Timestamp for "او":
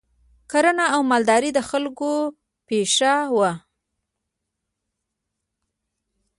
0.95-1.01